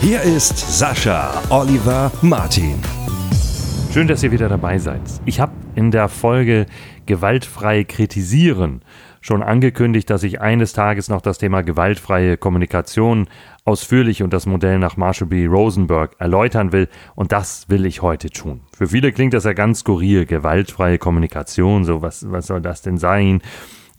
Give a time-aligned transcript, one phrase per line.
[0.00, 2.78] Hier ist Sascha Oliver Martin.
[3.92, 5.00] Schön, dass ihr wieder dabei seid.
[5.24, 6.66] Ich habe in der Folge
[7.06, 8.82] Gewaltfrei kritisieren
[9.26, 13.26] schon angekündigt, dass ich eines Tages noch das Thema gewaltfreie Kommunikation
[13.64, 15.46] ausführlich und das Modell nach Marshall B.
[15.46, 16.88] Rosenberg erläutern will.
[17.16, 18.60] Und das will ich heute tun.
[18.76, 20.26] Für viele klingt das ja ganz skurril.
[20.26, 23.42] Gewaltfreie Kommunikation, so was, was soll das denn sein?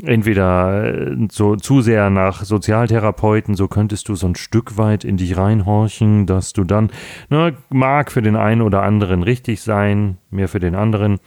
[0.04, 5.18] Entweder äh, so zu sehr nach Sozialtherapeuten, so könntest du so ein Stück weit in
[5.18, 6.92] dich reinhorchen, dass du dann,
[7.30, 11.20] ne, mag für den einen oder anderen richtig sein, mehr für den anderen,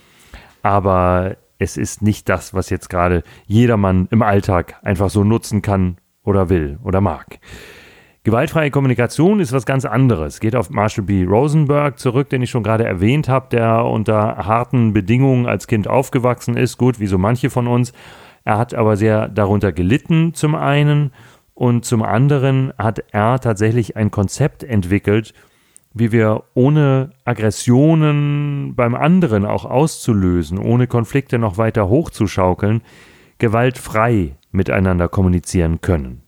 [0.62, 5.98] aber es ist nicht das, was jetzt gerade jedermann im Alltag einfach so nutzen kann
[6.24, 7.38] oder will oder mag.
[8.22, 10.40] Gewaltfreie Kommunikation ist was ganz anderes.
[10.40, 11.24] Geht auf Marshall B.
[11.24, 16.54] Rosenberg zurück, den ich schon gerade erwähnt habe, der unter harten Bedingungen als Kind aufgewachsen
[16.54, 16.76] ist.
[16.76, 17.94] Gut, wie so manche von uns.
[18.44, 21.12] Er hat aber sehr darunter gelitten zum einen
[21.54, 25.34] und zum anderen hat er tatsächlich ein Konzept entwickelt,
[25.92, 32.82] wie wir ohne Aggressionen beim anderen auch auszulösen, ohne Konflikte noch weiter hochzuschaukeln,
[33.38, 36.22] gewaltfrei miteinander kommunizieren können.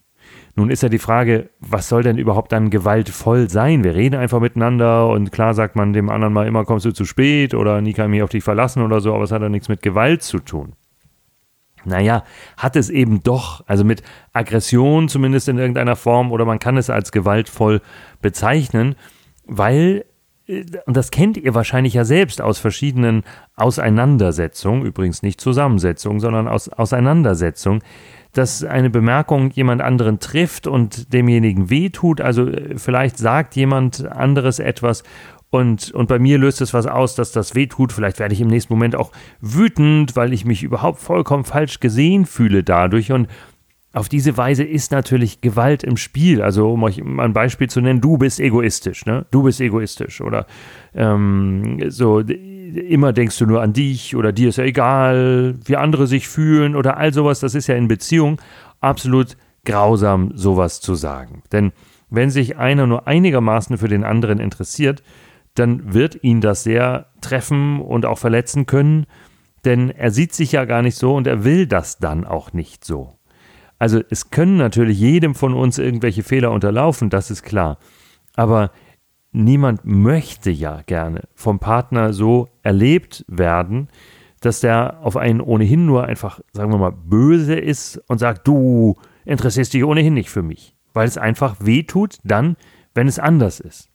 [0.54, 3.84] Nun ist ja die Frage, was soll denn überhaupt dann gewaltvoll sein?
[3.84, 7.06] Wir reden einfach miteinander und klar sagt man dem anderen mal immer, kommst du zu
[7.06, 9.48] spät oder nie kann ich mich auf dich verlassen oder so, aber es hat ja
[9.48, 10.74] nichts mit Gewalt zu tun.
[11.84, 12.24] Naja,
[12.56, 14.02] hat es eben doch, also mit
[14.32, 17.80] Aggression zumindest in irgendeiner Form oder man kann es als gewaltvoll
[18.20, 18.94] bezeichnen,
[19.46, 20.04] weil,
[20.46, 23.24] äh, und das kennt ihr wahrscheinlich ja selbst aus verschiedenen
[23.56, 27.82] Auseinandersetzungen, übrigens nicht Zusammensetzungen, sondern aus Auseinandersetzungen,
[28.32, 34.58] dass eine Bemerkung jemand anderen trifft und demjenigen wehtut, also äh, vielleicht sagt jemand anderes
[34.58, 35.02] etwas
[35.52, 37.92] und, und bei mir löst es was aus, dass das wehtut.
[37.92, 42.24] Vielleicht werde ich im nächsten Moment auch wütend, weil ich mich überhaupt vollkommen falsch gesehen
[42.24, 43.12] fühle dadurch.
[43.12, 43.28] Und
[43.92, 46.40] auf diese Weise ist natürlich Gewalt im Spiel.
[46.40, 49.26] Also, um euch mal ein Beispiel zu nennen, du bist egoistisch, ne?
[49.30, 50.22] Du bist egoistisch.
[50.22, 50.46] Oder
[50.94, 56.06] ähm, so, immer denkst du nur an dich oder dir ist ja egal, wie andere
[56.06, 57.40] sich fühlen oder all sowas.
[57.40, 58.40] Das ist ja in Beziehung
[58.80, 59.36] absolut
[59.66, 61.42] grausam, sowas zu sagen.
[61.52, 61.72] Denn
[62.08, 65.02] wenn sich einer nur einigermaßen für den anderen interessiert,
[65.54, 69.06] dann wird ihn das sehr treffen und auch verletzen können,
[69.64, 72.84] denn er sieht sich ja gar nicht so und er will das dann auch nicht
[72.84, 73.18] so.
[73.78, 77.78] Also es können natürlich jedem von uns irgendwelche Fehler unterlaufen, das ist klar.
[78.34, 78.70] Aber
[79.32, 83.88] niemand möchte ja gerne vom Partner so erlebt werden,
[84.40, 88.96] dass der auf einen ohnehin nur einfach, sagen wir mal, böse ist und sagt, du
[89.24, 90.76] interessierst dich ohnehin nicht für mich.
[90.92, 92.56] Weil es einfach weh tut dann,
[92.94, 93.91] wenn es anders ist.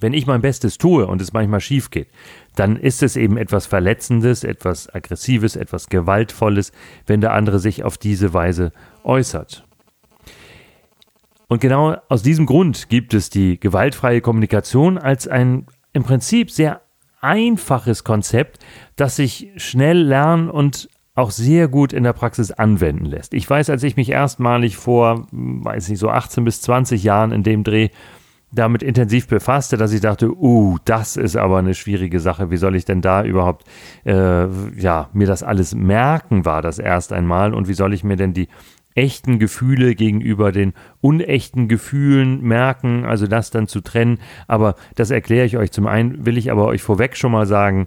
[0.00, 2.08] Wenn ich mein Bestes tue und es manchmal schief geht,
[2.54, 6.72] dann ist es eben etwas Verletzendes, etwas Aggressives, etwas Gewaltvolles,
[7.06, 8.72] wenn der andere sich auf diese Weise
[9.04, 9.64] äußert.
[11.48, 16.82] Und genau aus diesem Grund gibt es die gewaltfreie Kommunikation als ein im Prinzip sehr
[17.20, 18.58] einfaches Konzept,
[18.96, 23.34] das sich schnell lernen und auch sehr gut in der Praxis anwenden lässt.
[23.34, 27.42] Ich weiß, als ich mich erstmalig vor, weiß nicht, so 18 bis 20 Jahren in
[27.42, 27.88] dem Dreh
[28.50, 32.50] damit intensiv befasste, dass ich dachte, uh, das ist aber eine schwierige Sache.
[32.50, 33.64] Wie soll ich denn da überhaupt,
[34.04, 34.46] äh,
[34.78, 37.52] ja, mir das alles merken, war das erst einmal.
[37.52, 38.48] Und wie soll ich mir denn die
[38.94, 44.18] echten Gefühle gegenüber den unechten Gefühlen merken, also das dann zu trennen.
[44.48, 45.70] Aber das erkläre ich euch.
[45.70, 47.86] Zum einen will ich aber euch vorweg schon mal sagen,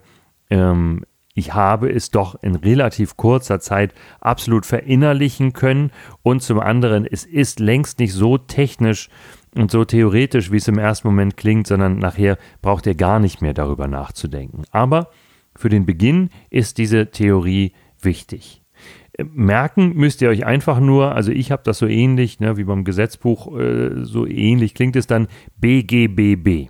[0.49, 5.91] ähm, ich habe es doch in relativ kurzer Zeit absolut verinnerlichen können.
[6.23, 9.09] Und zum anderen, es ist längst nicht so technisch,
[9.55, 13.41] und so theoretisch, wie es im ersten Moment klingt, sondern nachher braucht ihr gar nicht
[13.41, 14.63] mehr darüber nachzudenken.
[14.71, 15.09] Aber
[15.55, 18.61] für den Beginn ist diese Theorie wichtig.
[19.13, 22.63] Äh, merken müsst ihr euch einfach nur, also ich habe das so ähnlich, ne, wie
[22.63, 25.27] beim Gesetzbuch, äh, so ähnlich klingt es dann
[25.57, 26.69] BGBB.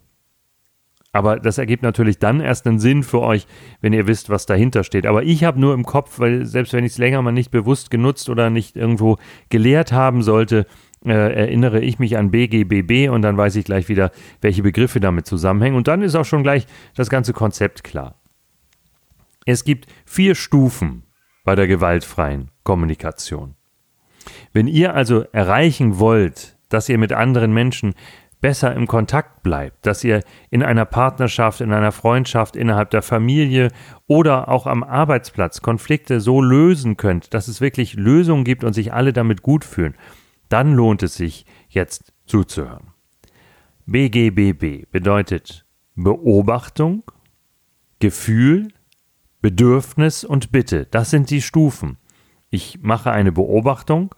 [1.13, 3.45] Aber das ergibt natürlich dann erst einen Sinn für euch,
[3.81, 5.05] wenn ihr wisst, was dahinter steht.
[5.05, 7.91] Aber ich habe nur im Kopf, weil selbst wenn ich es länger mal nicht bewusst
[7.91, 9.17] genutzt oder nicht irgendwo
[9.49, 10.65] gelehrt haben sollte,
[11.05, 14.11] äh, erinnere ich mich an BGBB und dann weiß ich gleich wieder,
[14.41, 15.75] welche Begriffe damit zusammenhängen.
[15.75, 18.15] Und dann ist auch schon gleich das ganze Konzept klar.
[19.45, 21.03] Es gibt vier Stufen
[21.43, 23.55] bei der gewaltfreien Kommunikation.
[24.53, 27.95] Wenn ihr also erreichen wollt, dass ihr mit anderen Menschen
[28.39, 33.69] besser im Kontakt bleibt, dass ihr in einer Partnerschaft, in einer Freundschaft, innerhalb der Familie
[34.07, 38.93] oder auch am Arbeitsplatz Konflikte so lösen könnt, dass es wirklich Lösungen gibt und sich
[38.93, 39.95] alle damit gut fühlen,
[40.51, 42.87] dann lohnt es sich jetzt zuzuhören.
[43.85, 45.65] BGBB bedeutet
[45.95, 47.03] Beobachtung,
[47.99, 48.69] Gefühl,
[49.41, 50.85] Bedürfnis und Bitte.
[50.85, 51.97] Das sind die Stufen.
[52.49, 54.13] Ich mache eine Beobachtung,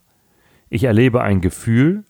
[0.69, 2.03] ich erlebe ein Gefühl,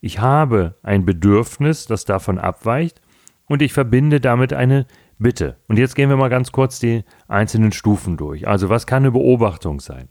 [0.00, 3.00] ich habe ein Bedürfnis, das davon abweicht,
[3.46, 4.86] und ich verbinde damit eine
[5.18, 5.56] Bitte.
[5.66, 8.46] Und jetzt gehen wir mal ganz kurz die einzelnen Stufen durch.
[8.46, 10.08] Also was kann eine Beobachtung sein?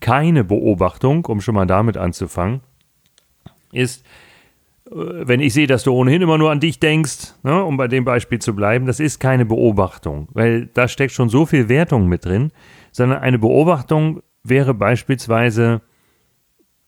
[0.00, 2.60] Keine Beobachtung, um schon mal damit anzufangen,
[3.72, 4.04] ist,
[4.86, 7.88] äh, wenn ich sehe, dass du ohnehin immer nur an dich denkst, ne, um bei
[7.88, 12.06] dem Beispiel zu bleiben, das ist keine Beobachtung, weil da steckt schon so viel Wertung
[12.06, 12.52] mit drin,
[12.92, 15.82] sondern eine Beobachtung wäre beispielsweise,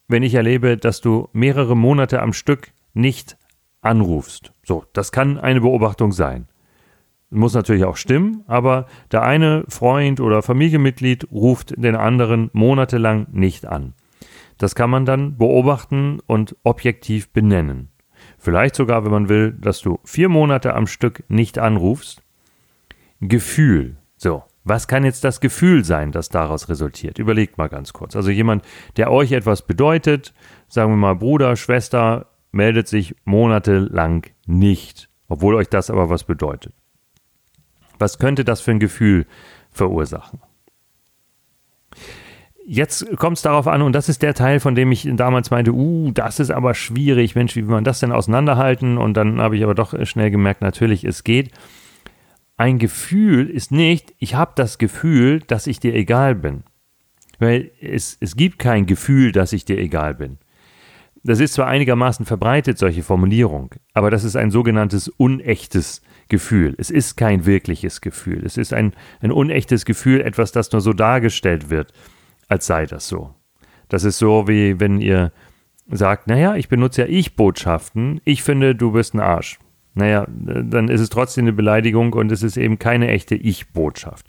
[0.08, 3.36] wenn ich erlebe, dass du mehrere Monate am Stück nicht
[3.80, 4.52] anrufst.
[4.64, 6.48] So, das kann eine Beobachtung sein.
[7.32, 13.66] Muss natürlich auch stimmen, aber der eine Freund oder Familienmitglied ruft den anderen monatelang nicht
[13.66, 13.94] an.
[14.58, 17.88] Das kann man dann beobachten und objektiv benennen.
[18.38, 22.22] Vielleicht sogar, wenn man will, dass du vier Monate am Stück nicht anrufst.
[23.20, 23.96] Gefühl.
[24.16, 27.18] So, was kann jetzt das Gefühl sein, das daraus resultiert?
[27.18, 28.14] Überlegt mal ganz kurz.
[28.14, 28.64] Also jemand,
[28.96, 30.34] der euch etwas bedeutet,
[30.68, 36.74] sagen wir mal Bruder, Schwester, meldet sich monatelang nicht, obwohl euch das aber was bedeutet.
[38.02, 39.26] Was könnte das für ein Gefühl
[39.70, 40.40] verursachen?
[42.66, 45.72] Jetzt kommt es darauf an, und das ist der Teil, von dem ich damals meinte,
[45.72, 48.98] uh, das ist aber schwierig, Mensch, wie will man das denn auseinanderhalten?
[48.98, 51.50] Und dann habe ich aber doch schnell gemerkt, natürlich, es geht
[52.56, 56.62] ein Gefühl ist nicht, ich habe das Gefühl, dass ich dir egal bin.
[57.38, 60.38] Weil es, es gibt kein Gefühl, dass ich dir egal bin.
[61.24, 66.74] Das ist zwar einigermaßen verbreitet, solche Formulierung, aber das ist ein sogenanntes unechtes Gefühl.
[66.78, 68.44] Es ist kein wirkliches Gefühl.
[68.44, 71.92] Es ist ein, ein unechtes Gefühl, etwas, das nur so dargestellt wird,
[72.48, 73.34] als sei das so.
[73.88, 75.32] Das ist so, wie wenn ihr
[75.88, 79.58] sagt, naja, ich benutze ja Ich-Botschaften, ich finde, du bist ein Arsch
[79.94, 84.26] naja, dann ist es trotzdem eine Beleidigung und es ist eben keine echte Ich-Botschaft.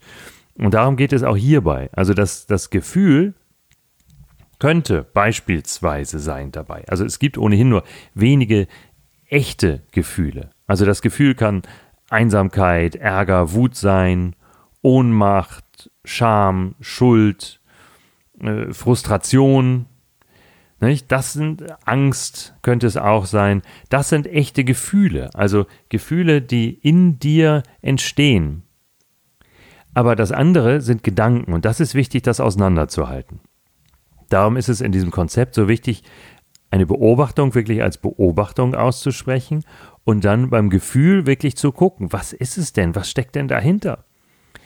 [0.56, 1.90] Und darum geht es auch hierbei.
[1.94, 3.34] Also das, das Gefühl
[4.64, 6.86] könnte beispielsweise sein dabei.
[6.88, 7.84] Also es gibt ohnehin nur
[8.14, 8.68] wenige
[9.28, 10.52] echte Gefühle.
[10.68, 11.64] Also das Gefühl kann
[12.10, 14.38] Einsamkeit, Ärger, Wut sein,
[14.82, 17.60] Ohnmacht, Scham, Schuld,
[18.40, 19.88] äh, Frustration,
[20.80, 21.12] nicht?
[21.12, 23.64] Das sind Angst, könnte es auch sein.
[23.90, 28.64] Das sind echte Gefühle, also Gefühle, die in dir entstehen.
[29.94, 33.42] Aber das andere sind Gedanken und das ist wichtig, das auseinanderzuhalten.
[34.34, 36.02] Darum ist es in diesem Konzept so wichtig,
[36.72, 39.64] eine Beobachtung wirklich als Beobachtung auszusprechen
[40.06, 44.06] und dann beim Gefühl wirklich zu gucken, was ist es denn, was steckt denn dahinter?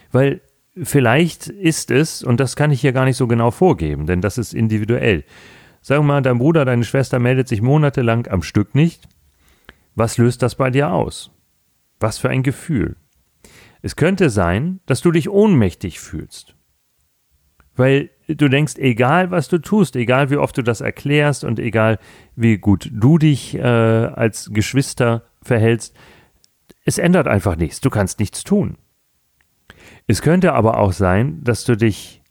[0.09, 0.39] Weil
[0.81, 4.37] vielleicht ist es, und das kann ich hier gar nicht so genau vorgeben, denn das
[4.37, 5.25] ist individuell,
[5.85, 9.09] wir mal, dein Bruder, deine Schwester meldet sich monatelang am Stück nicht.
[9.95, 11.31] Was löst das bei dir aus?
[11.99, 12.95] Was für ein Gefühl?
[13.81, 16.55] Es könnte sein, dass du dich ohnmächtig fühlst.
[17.75, 21.99] Weil du denkst, egal was du tust, egal wie oft du das erklärst und egal
[22.35, 25.95] wie gut du dich äh, als Geschwister verhältst,
[26.85, 27.81] es ändert einfach nichts.
[27.81, 28.77] Du kannst nichts tun.
[30.07, 32.21] Es könnte aber auch sein, dass du dich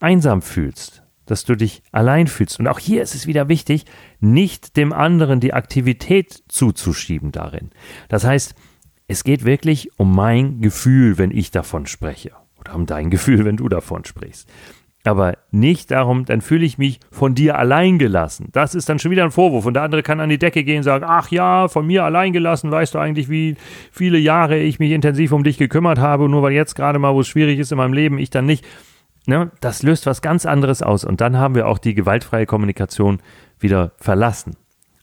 [0.00, 2.58] einsam fühlst, dass du dich allein fühlst.
[2.58, 3.84] Und auch hier ist es wieder wichtig,
[4.20, 7.70] nicht dem anderen die Aktivität zuzuschieben darin.
[8.08, 8.54] Das heißt,
[9.06, 12.32] es geht wirklich um mein Gefühl, wenn ich davon spreche.
[12.58, 14.48] Oder um dein Gefühl, wenn du davon sprichst.
[15.06, 18.48] Aber nicht darum, dann fühle ich mich von dir allein gelassen.
[18.52, 19.66] Das ist dann schon wieder ein Vorwurf.
[19.66, 22.32] Und der andere kann an die Decke gehen und sagen, ach ja, von mir allein
[22.32, 23.56] gelassen, weißt du eigentlich, wie
[23.92, 27.20] viele Jahre ich mich intensiv um dich gekümmert habe, nur weil jetzt gerade mal, wo
[27.20, 28.64] es schwierig ist in meinem Leben, ich dann nicht.
[29.26, 31.04] Ne, das löst was ganz anderes aus.
[31.04, 33.20] Und dann haben wir auch die gewaltfreie Kommunikation
[33.58, 34.56] wieder verlassen.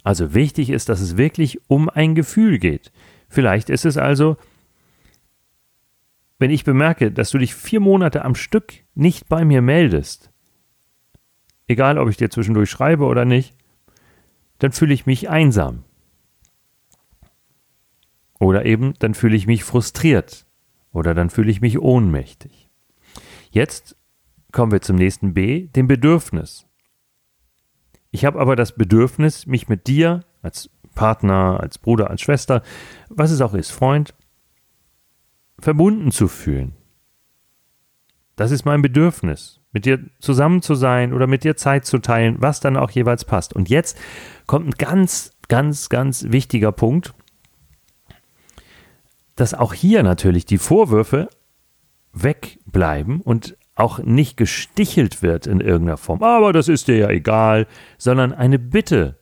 [0.03, 2.91] Also wichtig ist, dass es wirklich um ein Gefühl geht.
[3.29, 4.37] Vielleicht ist es also,
[6.39, 10.31] wenn ich bemerke, dass du dich vier Monate am Stück nicht bei mir meldest,
[11.67, 13.55] egal ob ich dir zwischendurch schreibe oder nicht,
[14.59, 15.83] dann fühle ich mich einsam.
[18.39, 20.45] Oder eben, dann fühle ich mich frustriert.
[20.93, 22.69] Oder dann fühle ich mich ohnmächtig.
[23.49, 23.95] Jetzt
[24.51, 26.65] kommen wir zum nächsten B, dem Bedürfnis.
[28.11, 32.61] Ich habe aber das Bedürfnis, mich mit dir als Partner, als Bruder, als Schwester,
[33.09, 34.13] was es auch ist, Freund,
[35.59, 36.75] verbunden zu fühlen.
[38.41, 42.37] Das ist mein Bedürfnis, mit dir zusammen zu sein oder mit dir Zeit zu teilen,
[42.39, 43.53] was dann auch jeweils passt.
[43.53, 43.99] Und jetzt
[44.47, 47.13] kommt ein ganz, ganz, ganz wichtiger Punkt,
[49.35, 51.29] dass auch hier natürlich die Vorwürfe
[52.13, 56.23] wegbleiben und auch nicht gestichelt wird in irgendeiner Form.
[56.23, 57.67] Aber das ist dir ja egal,
[57.99, 59.19] sondern eine Bitte,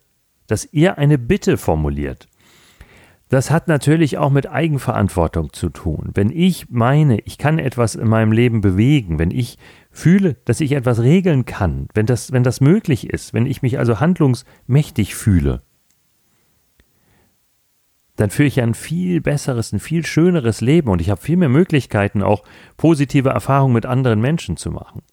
[0.47, 2.29] dass ihr eine Bitte formuliert.
[3.29, 6.09] Das hat natürlich auch mit Eigenverantwortung zu tun.
[6.15, 9.59] Wenn ich meine, ich kann etwas in meinem Leben bewegen, wenn ich
[9.91, 13.77] fühle, dass ich etwas regeln kann, wenn das, wenn das möglich ist, wenn ich mich
[13.77, 15.62] also handlungsmächtig fühle,
[18.15, 21.50] dann führe ich ein viel besseres, ein viel schöneres Leben und ich habe viel mehr
[21.50, 22.43] Möglichkeiten, auch
[22.77, 25.03] positive Erfahrungen mit anderen Menschen zu machen.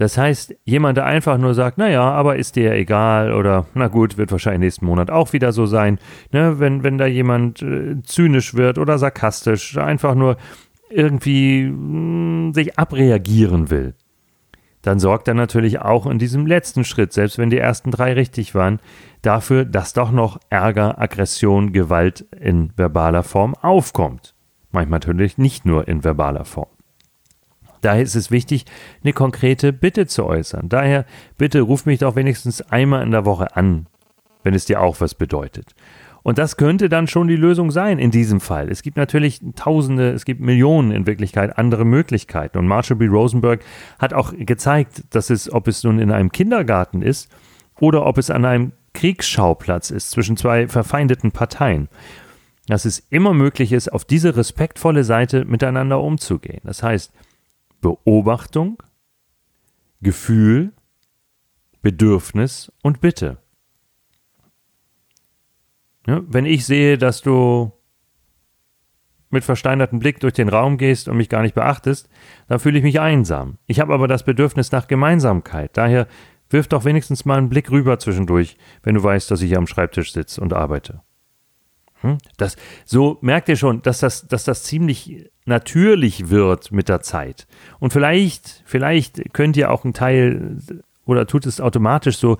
[0.00, 4.16] Das heißt, jemand, der einfach nur sagt, naja, aber ist dir egal oder na gut,
[4.16, 5.98] wird wahrscheinlich nächsten Monat auch wieder so sein,
[6.32, 10.38] ne, wenn, wenn da jemand äh, zynisch wird oder sarkastisch, einfach nur
[10.88, 13.92] irgendwie mh, hm, sich abreagieren will,
[14.80, 18.54] dann sorgt er natürlich auch in diesem letzten Schritt, selbst wenn die ersten drei richtig
[18.54, 18.80] waren,
[19.20, 24.34] dafür, dass doch noch Ärger, Aggression, Gewalt in verbaler Form aufkommt.
[24.72, 26.70] Manchmal natürlich nicht nur in verbaler Form.
[27.80, 28.64] Daher ist es wichtig,
[29.02, 30.68] eine konkrete Bitte zu äußern.
[30.68, 31.04] Daher
[31.38, 33.86] bitte ruf mich doch wenigstens einmal in der Woche an,
[34.42, 35.74] wenn es dir auch was bedeutet.
[36.22, 38.70] Und das könnte dann schon die Lösung sein in diesem Fall.
[38.70, 42.58] Es gibt natürlich Tausende, es gibt Millionen in Wirklichkeit andere Möglichkeiten.
[42.58, 43.06] Und Marshall B.
[43.06, 43.64] Rosenberg
[43.98, 47.30] hat auch gezeigt, dass es, ob es nun in einem Kindergarten ist
[47.80, 51.88] oder ob es an einem Kriegsschauplatz ist zwischen zwei verfeindeten Parteien,
[52.66, 56.60] dass es immer möglich ist, auf diese respektvolle Seite miteinander umzugehen.
[56.64, 57.12] Das heißt,
[57.80, 58.82] Beobachtung,
[60.00, 60.72] Gefühl,
[61.82, 63.38] Bedürfnis und Bitte.
[66.06, 67.72] Ja, wenn ich sehe, dass du
[69.30, 72.08] mit versteinertem Blick durch den Raum gehst und mich gar nicht beachtest,
[72.48, 73.58] dann fühle ich mich einsam.
[73.66, 75.76] Ich habe aber das Bedürfnis nach Gemeinsamkeit.
[75.76, 76.08] Daher
[76.48, 79.68] wirf doch wenigstens mal einen Blick rüber zwischendurch, wenn du weißt, dass ich hier am
[79.68, 81.02] Schreibtisch sitze und arbeite.
[82.00, 82.18] Hm?
[82.36, 87.46] Das, so merkt ihr schon, dass das, dass das ziemlich natürlich wird mit der Zeit.
[87.78, 90.58] Und vielleicht, vielleicht könnt ihr auch einen Teil
[91.10, 92.38] oder tut es automatisch so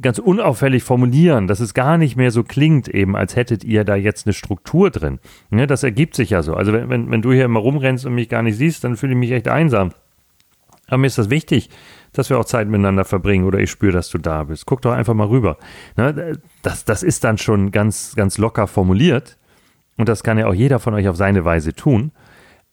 [0.00, 3.96] ganz unauffällig formulieren, dass es gar nicht mehr so klingt, eben als hättet ihr da
[3.96, 5.18] jetzt eine Struktur drin.
[5.50, 6.54] Ja, das ergibt sich ja so.
[6.54, 9.12] Also wenn, wenn, wenn du hier immer rumrennst und mich gar nicht siehst, dann fühle
[9.12, 9.90] ich mich echt einsam.
[10.86, 11.68] Aber mir ist das wichtig,
[12.18, 14.66] dass wir auch Zeit miteinander verbringen oder ich spüre, dass du da bist.
[14.66, 15.58] Guck doch einfach mal rüber.
[15.96, 19.38] Ne, das, das ist dann schon ganz, ganz locker formuliert
[19.96, 22.12] und das kann ja auch jeder von euch auf seine Weise tun.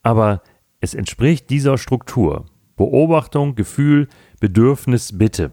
[0.01, 0.41] Aber
[0.79, 2.45] es entspricht dieser Struktur.
[2.75, 4.07] Beobachtung, Gefühl,
[4.39, 5.51] Bedürfnis, Bitte.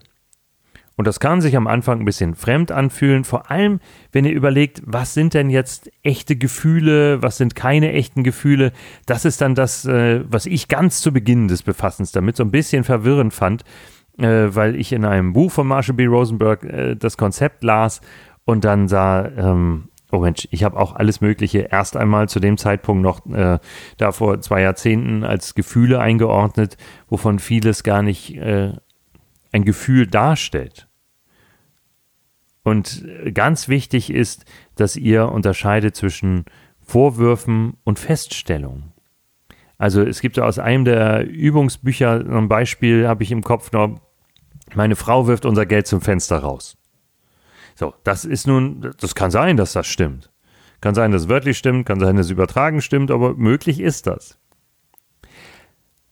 [1.01, 3.81] Und das kann sich am Anfang ein bisschen fremd anfühlen, vor allem
[4.13, 8.73] wenn ihr überlegt, was sind denn jetzt echte Gefühle, was sind keine echten Gefühle.
[9.07, 12.51] Das ist dann das, äh, was ich ganz zu Beginn des Befassens damit so ein
[12.51, 13.65] bisschen verwirrend fand,
[14.19, 16.05] äh, weil ich in einem Buch von Marshall B.
[16.05, 18.03] Rosenberg äh, das Konzept las
[18.45, 22.59] und dann sah, ähm, oh Mensch, ich habe auch alles Mögliche erst einmal zu dem
[22.59, 23.59] Zeitpunkt noch äh,
[23.97, 26.77] da vor zwei Jahrzehnten als Gefühle eingeordnet,
[27.09, 28.75] wovon vieles gar nicht äh,
[29.51, 30.90] ein Gefühl darstellt.
[32.63, 34.45] Und ganz wichtig ist,
[34.77, 36.45] dass ihr unterscheidet zwischen
[36.81, 38.93] Vorwürfen und Feststellungen.
[39.79, 43.99] Also es gibt aus einem der Übungsbücher ein Beispiel, habe ich im Kopf noch,
[44.75, 46.77] meine Frau wirft unser Geld zum Fenster raus.
[47.75, 50.31] So, das ist nun, das kann sein, dass das stimmt.
[50.83, 54.07] Kann sein, dass es wörtlich stimmt, kann sein, dass es übertragen stimmt, aber möglich ist
[54.07, 54.39] das.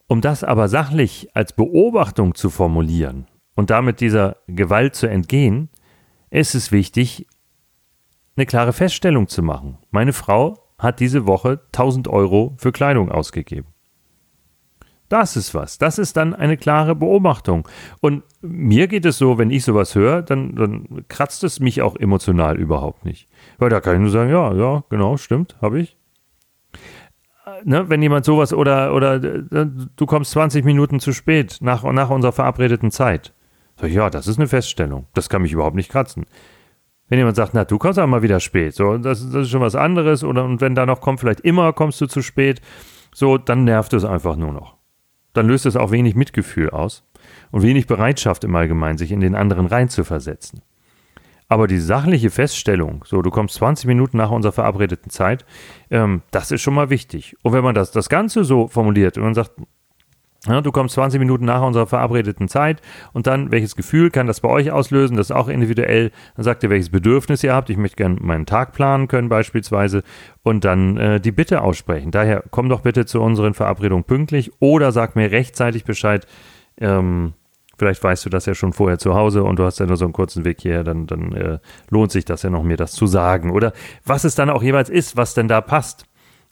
[0.07, 5.69] Um das aber sachlich als Beobachtung zu formulieren und damit dieser Gewalt zu entgehen,
[6.31, 7.27] ist es wichtig,
[8.37, 9.79] eine klare Feststellung zu machen.
[9.91, 13.69] Meine Frau hat diese Woche 1000 Euro für Kleidung ausgegeben.
[15.09, 15.79] Das ist was.
[15.79, 17.67] Das ist dann eine klare Beobachtung.
[18.01, 21.97] Und mir geht es so, wenn ich sowas höre, dann, dann kratzt es mich auch
[21.97, 23.29] emotional überhaupt nicht.
[23.59, 25.97] Weil da kann ich nur sagen, ja, ja, genau, stimmt, habe ich.
[27.65, 29.67] Ne, wenn jemand sowas oder, oder äh,
[29.97, 33.33] du kommst 20 Minuten zu spät nach, nach unserer verabredeten Zeit.
[33.81, 35.07] Sag ich, ja, das ist eine Feststellung.
[35.15, 36.27] Das kann mich überhaupt nicht kratzen.
[37.09, 39.63] Wenn jemand sagt, na, du kommst auch mal wieder spät, so, das, das ist schon
[39.63, 42.61] was anderes, oder und wenn da noch kommt, vielleicht immer kommst du zu spät,
[43.15, 44.77] so, dann nervt es einfach nur noch.
[45.33, 47.05] Dann löst es auch wenig Mitgefühl aus
[47.51, 50.61] und wenig Bereitschaft im Allgemeinen, sich in den anderen reinzuversetzen.
[51.49, 55.47] Aber die sachliche Feststellung, so du kommst 20 Minuten nach unserer verabredeten Zeit,
[55.91, 57.37] ähm, das ist schon mal wichtig.
[57.43, 59.53] Und wenn man das, das Ganze so formuliert und man sagt,
[60.47, 62.81] Ja, du kommst 20 Minuten nach unserer verabredeten Zeit
[63.13, 65.17] und dann, welches Gefühl kann das bei euch auslösen?
[65.17, 66.13] Das ist auch individuell.
[66.37, 67.71] Dann sagt ihr, welches Bedürfnis ihr habt.
[67.71, 70.05] Ich möchte gerne meinen Tag planen können beispielsweise
[70.45, 72.13] und dann äh, die Bitte aussprechen.
[72.13, 76.25] Daher komm doch bitte zu unseren Verabredungen pünktlich oder sag mir rechtzeitig Bescheid.
[76.81, 77.33] Ähm,
[77.77, 80.05] vielleicht weißt du das ja schon vorher zu Hause und du hast ja nur so
[80.05, 81.59] einen kurzen Weg hierher, dann, dann äh,
[81.91, 83.51] lohnt sich das ja noch, mir das zu sagen.
[83.51, 83.73] Oder
[84.05, 86.05] was es dann auch jeweils ist, was denn da passt.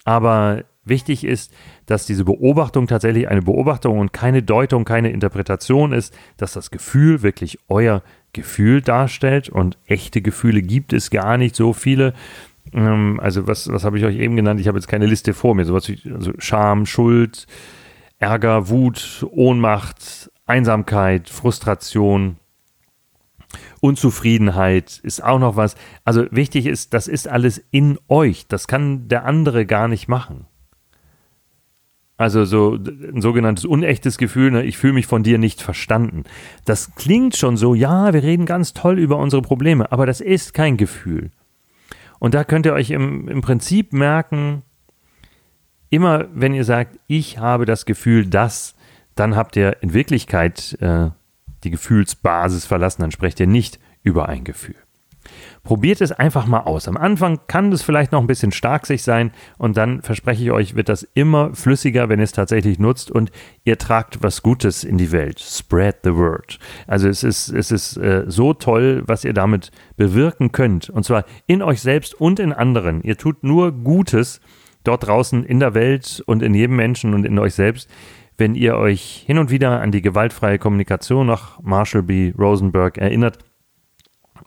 [0.05, 1.53] Aber Wichtig ist,
[1.87, 7.23] dass diese Beobachtung tatsächlich eine Beobachtung und keine Deutung, keine Interpretation ist, dass das Gefühl
[7.23, 8.03] wirklich euer
[8.33, 12.15] Gefühl darstellt und echte Gefühle gibt es gar nicht so viele.
[12.73, 14.61] Ähm, also was, was habe ich euch eben genannt?
[14.61, 15.65] Ich habe jetzt keine Liste vor mir.
[15.65, 17.49] Sowas wie also Scham, Schuld,
[18.21, 22.37] Ärger, Wut, Ohnmacht, Einsamkeit, Frustration,
[23.81, 25.75] Unzufriedenheit ist auch noch was.
[26.05, 28.47] Also wichtig ist, das ist alles in euch.
[28.47, 30.47] Das kann der andere gar nicht machen.
[32.19, 34.63] Also so ein sogenanntes unechtes Gefühl, ne?
[34.63, 36.25] ich fühle mich von dir nicht verstanden.
[36.65, 40.55] Das klingt schon so, ja, wir reden ganz toll über unsere Probleme, aber das ist
[40.55, 41.31] kein Gefühl.
[42.19, 44.63] Und da könnt ihr euch im, im Prinzip merken,
[45.91, 48.75] immer wenn ihr sagt, ich habe das Gefühl, dass,
[49.15, 51.11] dann habt ihr in Wirklichkeit äh,
[51.65, 54.86] die Gefühlsbasis verlassen, dann sprecht ihr nicht über ein Gefühl.
[55.63, 56.89] Probiert es einfach mal aus.
[56.89, 60.51] Am Anfang kann das vielleicht noch ein bisschen stark sich sein und dann verspreche ich
[60.51, 63.31] euch, wird das immer flüssiger, wenn ihr es tatsächlich nutzt und
[63.65, 65.41] ihr tragt was Gutes in die Welt.
[65.41, 66.59] Spread the word.
[66.87, 70.91] Also es ist, es ist äh, so toll, was ihr damit bewirken könnt.
[70.91, 73.03] Und zwar in euch selbst und in anderen.
[73.03, 74.41] Ihr tut nur Gutes
[74.85, 77.89] dort draußen in der Welt und in jedem Menschen und in euch selbst
[78.39, 82.33] wenn ihr euch hin und wieder an die gewaltfreie Kommunikation nach Marshall B.
[82.39, 83.39] Rosenberg erinnert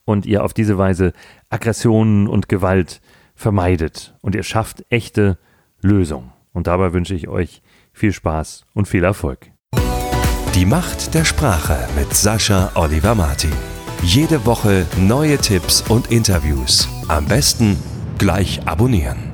[0.10, 1.14] und ihr auf diese Weise
[1.50, 3.00] Aggressionen und Gewalt
[3.36, 5.38] vermeidet und ihr schafft echte
[5.82, 6.32] Lösungen.
[6.52, 7.62] Und dabei wünsche ich euch
[7.94, 9.52] viel Spaß und viel Erfolg.
[10.56, 13.54] Die Macht der Sprache mit Sascha Oliver Martin.
[14.02, 16.90] Jede Woche neue Tipps und Interviews.
[17.08, 17.78] Am besten
[18.18, 19.29] gleich abonnieren.